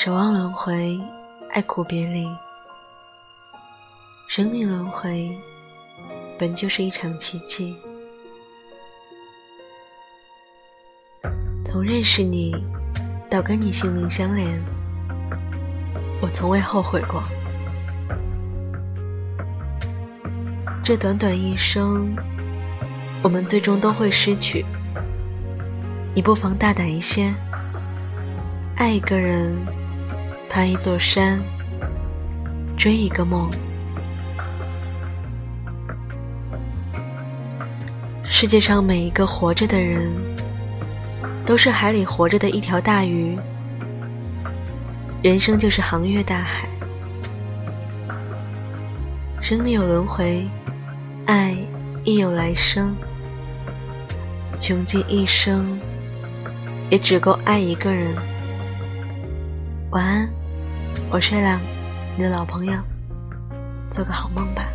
[0.00, 0.96] 守望轮回，
[1.50, 2.28] 爱苦别离。
[4.28, 5.36] 生命轮回，
[6.38, 7.76] 本就是一场奇迹。
[11.64, 12.64] 从认识你
[13.28, 14.64] 到跟你性命相连，
[16.22, 17.20] 我从未后悔过。
[20.80, 22.16] 这短短一生，
[23.20, 24.64] 我们最终都会失去。
[26.14, 27.34] 你不妨大胆一些，
[28.76, 29.58] 爱一个人，
[30.48, 31.38] 攀一座山，
[32.76, 33.50] 追一个梦。
[38.24, 40.10] 世界上每一个活着的人，
[41.44, 43.38] 都是海里活着的一条大鱼。
[45.22, 46.66] 人生就是航越大海，
[49.40, 50.48] 生命有轮回，
[51.26, 51.56] 爱
[52.04, 52.96] 亦有来生。
[54.58, 55.78] 穷尽一生，
[56.90, 58.14] 也只够爱一个人。
[59.90, 60.28] 晚安，
[61.10, 61.58] 我睡了，
[62.16, 62.72] 你的老朋友，
[63.90, 64.68] 做个好梦吧。